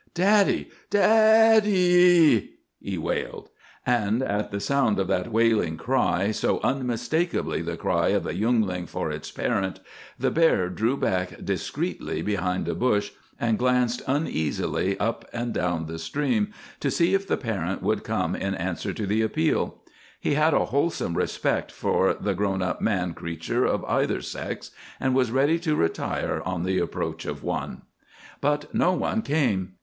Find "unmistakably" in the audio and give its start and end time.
6.63-7.61